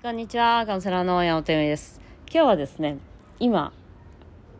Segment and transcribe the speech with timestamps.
[0.00, 2.00] こんにちは、カウンセラーの山本由美です。
[2.32, 2.98] 今日はですね、
[3.40, 3.72] 今、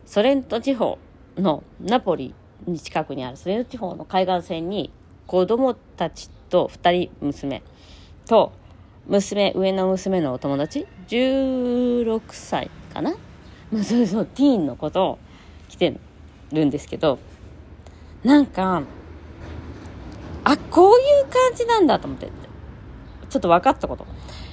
[0.05, 0.99] ソレント地方
[1.37, 2.35] のナポリ
[2.67, 4.93] に近くにあるソレント地方の海岸線に
[5.29, 7.63] 子供たちと2人娘
[8.27, 8.51] と
[9.07, 13.15] 娘、上の娘のお友達、16歳かな？
[13.71, 15.19] まあそうそう、ティーンの子とを
[15.69, 15.95] 来て
[16.53, 17.21] るんですけど、
[18.25, 18.83] なんか、
[20.43, 22.27] あ、こういう感じなんだと思って、
[23.31, 24.05] ちょっと分かったこと。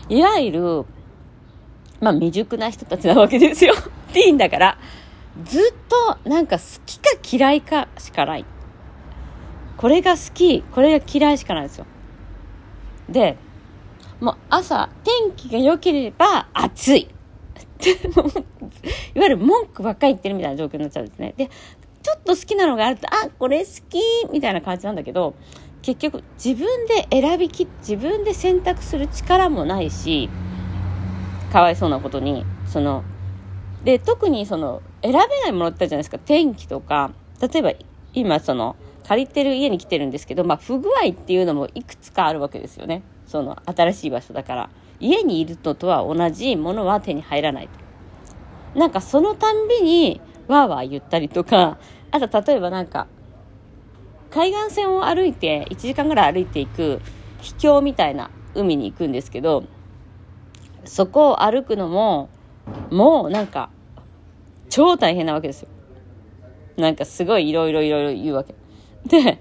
[0.10, 0.86] いわゆる、
[2.00, 3.74] まあ未熟な人たちなわけですよ。
[4.14, 4.78] ティーンだから。
[5.44, 5.62] ずっ
[6.24, 8.46] となんか好きか嫌いかしかない。
[9.78, 11.86] これが好き、これが嫌いしかないんですよ。
[13.10, 13.38] で、
[14.22, 17.10] もう朝、天気が良ければ暑い。
[19.14, 21.34] いわゆる文句ばっかり言ってるみたいな状況になっちゃうんですね。
[21.36, 21.50] で、
[22.02, 24.00] ちょっと好きなのがあると、あ、これ好き
[24.32, 25.36] みたいな感じなんだけど、
[25.86, 30.32] 結局自分で選びき自分で選択する力もないし
[31.54, 33.04] かわいそうなことにその
[33.84, 36.18] で特にその選べないものってあるじゃないですか。
[36.18, 37.72] 天気とか例えば
[38.14, 38.76] 今その
[39.08, 43.04] 借りてる家に来てるんですけど、まあ、不具合っていうのもいくつかあるわけですよね。
[43.28, 44.70] その新しい場所だから。
[45.00, 47.68] 家にいるのとは同じものは手に入らない
[48.74, 48.80] と。
[48.80, 51.78] なんかそのたんびにわーわー言ったりとか
[52.12, 53.08] あと例えばなんか
[54.36, 57.00] 海岸線を歩いて1時間ぐらい歩いていく
[57.40, 59.64] 秘境みたいな海に行くんですけど
[60.84, 62.30] そこを歩くのも
[62.92, 63.70] もうなんか
[64.70, 65.70] 超大変なわけですよ。
[66.76, 68.56] なんかすごいいろいろいろいろ言うわけ。
[69.08, 69.40] で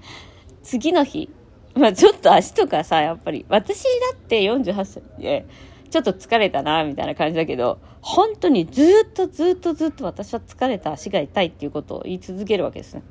[0.63, 1.29] 次の日
[1.75, 5.45] まあちょっと足とかさやっぱり私だって48歳で
[5.91, 13.03] ちょっと疲れたなみたいな感じだけど本当にずっとずっとずっと私は疲れた足が痛いっていうことを言い続けるわけですね。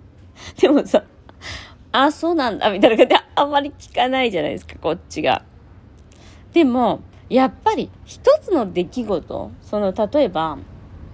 [0.61, 1.03] でもさ
[1.93, 5.43] あ、そうなんだ、みたいな感じで、あんまり聞かないじゃないですか、こっちが。
[6.51, 10.57] でも、やっぱり、一つの出来事、その、例えば、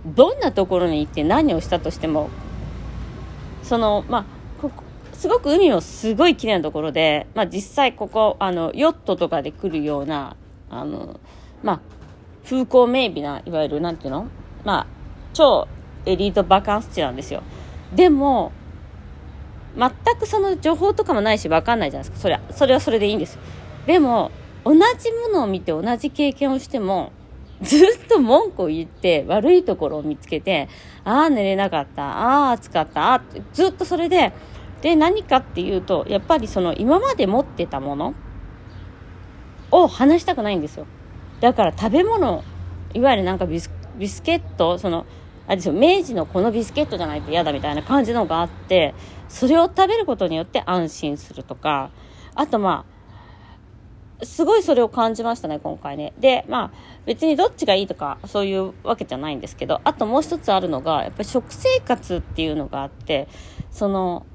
[0.06, 2.30] どんなところに行って何をしたとしても、
[3.62, 4.26] その、まあ、
[4.62, 10.38] ここ、すごく海もすごい綺麗なところで、まあ実際ここ、あの、ヨットとかで来るような、
[10.70, 11.20] あの、
[11.62, 11.80] まあ、
[12.46, 14.28] 風光明媚な、いわゆる、なんていうの？
[14.64, 14.88] まあ、
[15.34, 15.68] 超
[16.06, 17.44] エリートバカンス地なんですよ。
[17.94, 18.54] でも、
[19.78, 22.22] 全くその情報とかもないし分かんないじゃないですか。
[22.22, 23.38] それは、それはそれでいいんです。
[23.86, 24.32] でも、
[24.66, 27.12] 同じものを見て同じ経験をしても、
[27.62, 30.70] ずっと文句を言って悪いところを見つけて、
[31.04, 33.22] ああ、寝れなかった、ああ、暑かった、ああ、
[33.54, 34.32] ずっとそれで、
[34.82, 38.14] で、何かっていうと、やっぱりその今まで持ってたもの
[39.72, 40.86] を話したくないんですよ。
[41.42, 42.44] だから食べ物、
[42.94, 45.06] いわゆるなんかビスビスケット、その、
[45.50, 48.94] あれですよ、明治のこのビスケットじゃないと嫌だみたいな感じのがあって、
[49.28, 51.90] それを食べることによって安心するとか、
[52.36, 52.86] あとま
[54.22, 56.14] あ、すごいそれを感じましたね、今回ね。
[56.20, 56.72] で、まあ、
[57.08, 63.28] 別にどっちがいいとか、そういうわけじゃないんですけど、あともう一つあるのが、やっぱり食生活っていうのがあって、
[63.72, 64.28] その、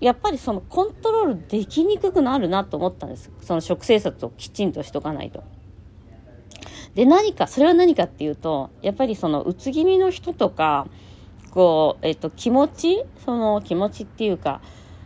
[0.00, 3.30] やっぱりそのコントロールできにくくなるなと思ったんです。
[3.40, 5.44] その食生活をきちんとしとかないと。
[6.94, 10.86] で、何か、それは何かっていうと、やっぱりその、うつ気味の人とか、
[11.50, 14.60] こう、えっと、気持ちその気持ちっていうか、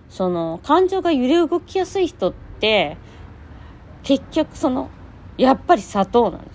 [0.09, 2.97] その、感情が揺れ動きやすい人って、
[4.03, 4.91] 結局その、
[5.37, 6.50] やっぱり砂糖なんで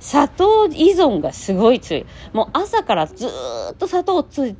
[0.00, 0.10] す。
[0.10, 2.06] 砂糖依存がすごい強い。
[2.32, 4.56] もう朝からずっと砂糖をつ、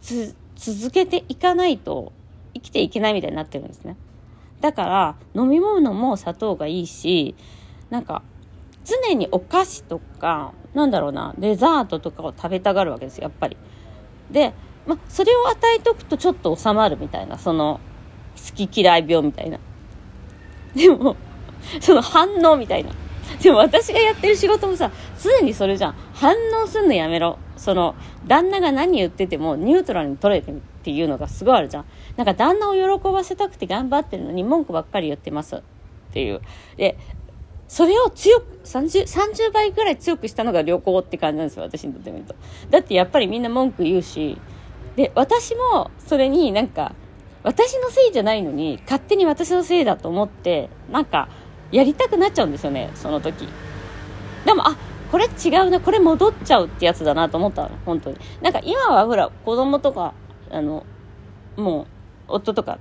[0.00, 2.12] つ、続けていかないと
[2.54, 3.96] 生きていけないみたいになってるんですね。
[4.60, 7.36] だから、飲み物も砂糖がいいし、
[7.90, 8.22] なんか、
[8.88, 13.56] 常にお菓子とか、なんだろうな、デザートとかを食べたがるわけですよ、やっぱり。
[14.30, 14.54] で、
[14.86, 17.80] ま、それを与えとくとちょっと収まるみたいな、その、
[18.36, 19.58] 好き嫌い病みたいな。
[20.74, 21.16] でも、
[21.80, 22.90] その反応みたいな。
[23.42, 24.90] でも私がやってる仕事もさ、
[25.22, 25.94] 常にそれじゃん。
[26.14, 27.38] 反応すんのやめろ。
[27.56, 27.94] その、
[28.26, 31.84] 旦那が何言っててもニュートラルに取れてっていうのがすごいあるじゃん。
[32.16, 35.60] なんか旦那を喜ばせたくて頑張ってるのに文句ばっかり言ってますっ
[36.12, 36.40] ていう。
[36.76, 36.96] で、
[37.68, 42.34] それを強く、30、30倍ぐらい強くしたのが旅行って感じなんですよ、私にとってみると。
[42.70, 44.38] だってやっぱりみんな文句言うし、
[44.96, 46.94] で、私もそれになんか、
[47.44, 51.28] 私のせいじゃないのに、勝手に私のせいだと思って、なんか、
[51.70, 53.48] やりたくなっちゃうんですよね、その時。
[54.44, 54.76] でも、あ、
[55.12, 58.16] これ違うな、これ戻っちゃうってやつだなと思ったの、本当に。
[58.42, 60.14] なんか今はほら、子供とか、
[60.50, 60.84] あの、
[61.56, 61.86] もう、
[62.28, 62.78] 夫とか、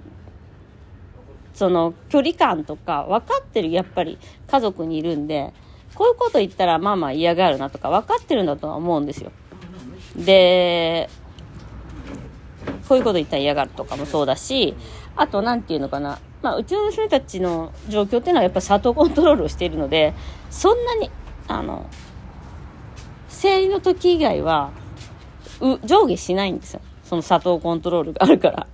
[1.58, 5.54] その距離感とか分かってるやっぱり家族にいるんで
[5.96, 9.32] こういうこと言ったらまあまあ嫌がるなとか分かってるんだとは思うんですよ。
[10.16, 11.10] で
[12.88, 14.76] こういうこと言ったら嫌がるとかもそうだし
[15.16, 16.20] あと何て言うのかな。
[16.44, 20.14] まあうちの娘たちの状況っていうのはやっぱ砂糖コントロールをしているので
[20.52, 21.10] そんなに
[21.48, 21.90] あの
[23.30, 24.70] 生理の時以外は
[25.84, 26.82] 上下しないんですよ。
[27.04, 28.68] その砂糖コントロールがあるから。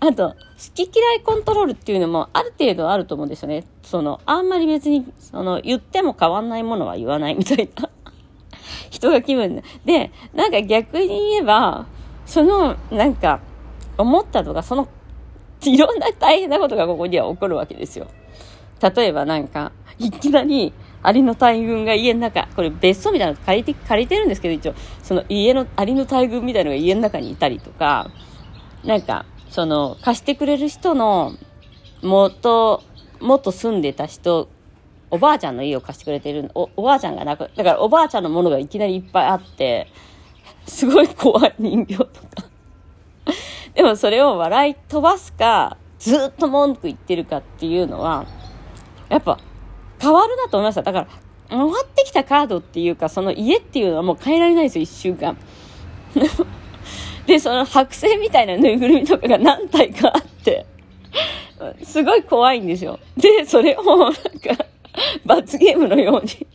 [0.00, 0.36] あと好
[0.74, 3.64] き嫌いコントロールっていうのもある程度あると思うんですよね。
[3.82, 7.90] そのあんまり別にその言っても変わんないものは言わないみたいな。
[8.90, 10.10] 人が気分で。
[10.34, 11.86] なんか逆に言えば
[12.26, 13.40] そのなんか
[13.96, 14.88] 思ったとかその
[15.62, 18.06] いろんな大変なことがここには起こるわけですよ。
[18.80, 20.72] 例えばなんかいきなり
[21.02, 28.10] アリの大群が家の中、これ別荘みたいなの借りて、借りてるんですけど、一応、その家の、アリの大群みたいなのが家の中にいたりとか、
[28.84, 31.32] なんか、その、貸してくれる人の、
[32.02, 32.82] 元、
[33.20, 34.48] 元住んでた人、
[35.10, 39.88] おばあちゃんの家を貸してくれてるお、おばあちゃんがなく、だからおばあちゃんのものがいきなりいっぱいあって、
[40.66, 42.10] すごい怖い人形とか。
[43.74, 48.26] でもそれを笑い飛ばすか、ずっと文句言ってるかっていうのは、
[49.08, 49.38] やっぱ
[50.00, 50.82] 変わるなと思いました。
[50.82, 51.06] だから、
[51.48, 55.36] 回ってきたカードっていうか、その家っていうのはもう変えられないですよ、一週間。
[57.28, 60.64] で、その剥製みたいなぬいぐるみとかが何体かあって、
[61.82, 62.98] すごい怖いんですよ。
[63.18, 64.20] で、それをなんか、
[65.26, 66.46] 罰ゲームのように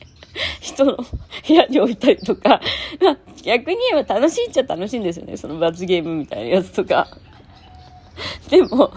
[0.59, 2.59] 人の部屋に置いたりとか、
[2.99, 7.07] まあ、逆に言えば楽しいっちゃ楽しいんですよね、その罰ゲームみたいなやつとか。
[8.49, 8.91] でも、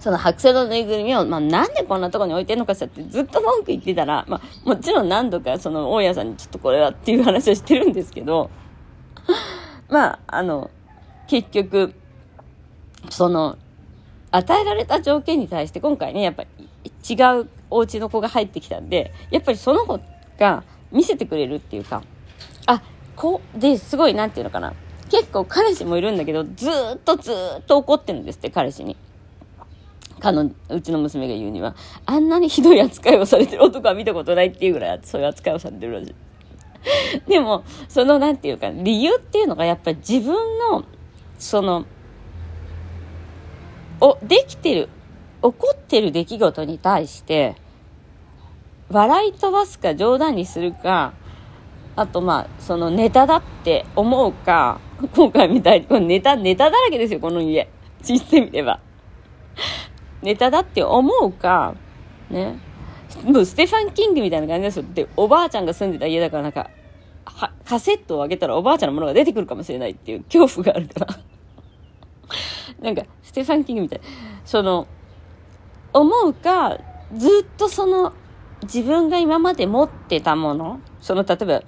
[0.00, 8.50] その白製のぬいぐるみを、まあ、なんでこんなとこに置いてんのかしらってずっと文句言ってたら、まあ、もちろん何度かその大家さんにちょっとこれはっていう話をしてるんですけど、
[9.92, 10.70] まあ、あの、
[11.28, 11.92] 結局、
[13.10, 13.58] その、
[14.30, 20.00] 与えられた条件に対して今回ね、やっぱり違うお家の子が入ってきたんで、やっぱりその子
[20.38, 22.02] が見せてくれるっていうか、
[22.64, 22.82] あ、
[23.16, 24.72] こう、で、すごい、なんていうのかな。
[25.10, 28.96] 結構彼氏もいるんだけど、ずっとずっと怒ってるんですって、彼氏に。
[30.20, 36.14] かの、うちの娘が言うには、あんなにひどい扱いをされてる男は見たことないっていうぐらい、そういう扱いをされてるらしい。
[37.28, 40.84] でも、その、なんていうか、理由っていうのが、やっぱり自分の、
[41.38, 41.84] その、
[44.00, 44.88] お、できてる、
[45.42, 47.54] 起こってる出来事に対して、
[48.90, 51.12] 笑い飛ばすか冗談にするか、
[51.94, 54.80] あとまあ、そのネタだって思うか、
[55.14, 57.68] 今回みたいに、ネタ、ネタだらけですよ、この家。
[58.02, 58.80] 実してみれば。
[60.22, 61.74] ネタだって思うか、
[62.30, 62.58] ね。
[63.24, 64.84] もうステファン・キングみたいな感じですよ。
[64.94, 66.70] で、おばあちゃんが住んでた家だからなんか、
[67.24, 71.18] は、カセットを開けたらおばあちゃんのものが出てくるかもしれないっていう恐怖があるから
[72.80, 74.00] なんか、ステファン・キングみたい。
[74.44, 74.86] その、
[75.92, 76.78] 思うか、
[77.16, 78.12] ずっとその、
[78.64, 81.62] 自分が今まで持ってたもの、その、例えば、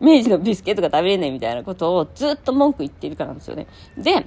[0.00, 3.66] 明治のビスケットが食べれないみたいなことをずっと文句言ってるからなんですよね。
[3.98, 4.26] で、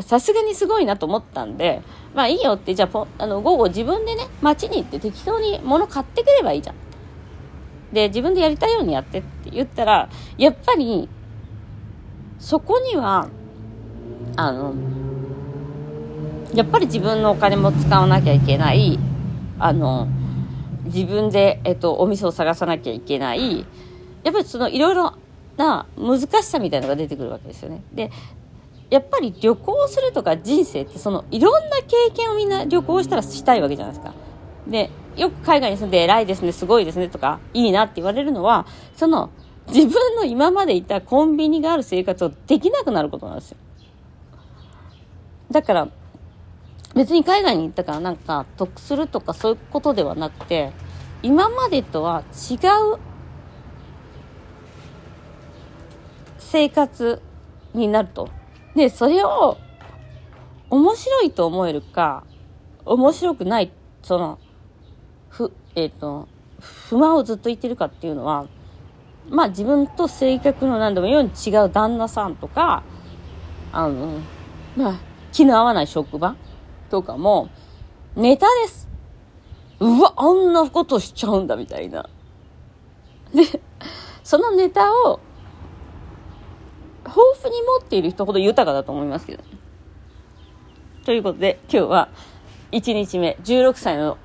[0.00, 1.82] さすがにすごいなと思ったんで、
[2.14, 6.76] まあいいよって、じゃああの午後自分でね、街に行って適当に物買ってくればいいじゃん。
[7.92, 10.08] で、自分でやりたいようにやってって言ったら、
[10.38, 11.08] やっぱり、
[12.38, 13.28] そこには、
[14.36, 14.74] あの、
[16.54, 18.98] やっぱり自分のお金も使わなきゃいけない、
[19.58, 20.08] あの、
[20.84, 23.66] 自分で、えっと、お店を探さなきゃいけない、
[24.24, 25.14] やっぱりそのいろいろ
[25.56, 27.82] な難しさみたいなのが出てくるわけですよね。
[27.92, 28.10] で、
[28.92, 34.12] やっぱり旅行するとか人生ってそのいろんな経験をみんな旅行したらしたいわけじゃないですか。
[34.66, 39.30] で、よく海外に住んで偉いですね、すごいですねとか、いいなって言われるのは、その
[39.68, 43.56] 自分の今までいたコンビニがある生活をできなくなることなんですよ。
[45.50, 45.88] だから、
[46.94, 50.70] 別に海外に行ったからなんか得するとかそういうことではなくて、
[51.22, 52.56] 今までとは違
[52.94, 52.98] う
[56.38, 57.22] 生活
[57.72, 58.28] になると。
[58.74, 59.58] で、それを
[60.70, 62.24] 面白いと思えるか、
[62.84, 64.38] 面白くない、その、
[65.28, 66.28] ふ、えっ、ー、と、
[66.60, 68.46] 不満をずっと言ってるかっていうのは、
[69.28, 72.82] まあ自分と性格の何でもように違う旦那さんとか、
[73.72, 74.20] あの、
[74.76, 75.00] まあ、
[75.32, 76.36] 気の合わない職場
[76.90, 77.48] とかも、
[78.16, 78.88] ネタです。
[79.80, 82.08] うわ、あんなことしちゃうんだ、みたいな。
[83.34, 83.42] で、
[84.22, 85.20] そのネタを
[87.06, 89.42] 豊富に持っている人ほど豊かだと思いますけど、
[91.04, 92.08] ということで、今日は
[92.70, 94.18] 1日目、16歳の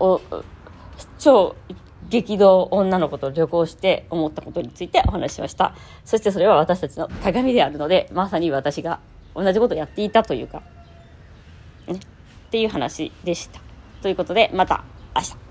[1.20, 1.56] 超
[2.10, 5.76] 激動女の子と旅行して思ったことについてお話ししました。
[6.06, 9.00] そしてそれは私たちの鏡であるので、まさに私が
[9.36, 10.62] 同じことをやっていたというか、
[11.88, 12.00] ね、っ
[12.52, 13.60] ていう話でした。
[14.02, 14.84] ということで、また
[15.16, 15.47] 明日。